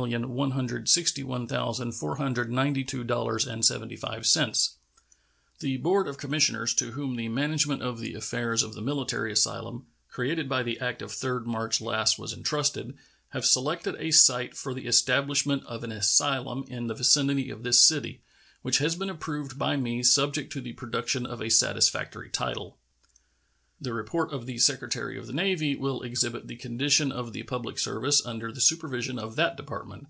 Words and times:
75, 0.00 0.86
The 0.86 1.26
board 5.82 6.08
of 6.08 6.16
commissioners 6.18 6.74
to 6.74 6.90
whom 6.92 7.16
the 7.16 7.28
management 7.28 7.82
of 7.82 8.00
the 8.00 8.14
affairs 8.14 8.62
of 8.62 8.72
the 8.72 8.80
military 8.80 9.30
asylum 9.30 9.84
created 10.08 10.48
by 10.48 10.62
the 10.62 10.80
act 10.80 11.02
of 11.02 11.10
3d 11.10 11.44
March 11.44 11.82
last 11.82 12.18
was 12.18 12.32
intrusted 12.32 12.96
have 13.34 13.44
selected 13.44 13.94
a 13.98 14.10
site 14.10 14.56
for 14.56 14.72
the 14.72 14.86
establishment 14.86 15.62
of 15.66 15.84
an 15.84 15.92
asylum 15.92 16.64
in 16.66 16.86
the 16.86 16.94
vicinity 16.94 17.50
of 17.50 17.62
this 17.62 17.86
city, 17.86 18.22
which 18.62 18.78
has 18.78 18.96
been 18.96 19.10
approved 19.10 19.58
by 19.58 19.76
me 19.76 20.02
subject 20.02 20.50
to 20.54 20.62
the 20.62 20.72
production 20.72 21.26
of 21.26 21.42
a 21.42 21.50
satisfactory 21.50 22.30
title. 22.30 22.78
The 23.82 23.94
report 23.94 24.30
of 24.34 24.44
the 24.44 24.58
Secretary 24.58 25.18
of 25.18 25.26
the 25.26 25.32
Navy 25.32 25.74
will 25.74 26.02
exhibit 26.02 26.48
the 26.48 26.56
condition 26.56 27.10
of 27.10 27.32
the 27.32 27.44
public 27.44 27.78
service 27.78 28.20
under 28.26 28.52
the 28.52 28.60
supervision 28.60 29.18
of 29.18 29.36
that 29.36 29.56
Department. 29.56 30.08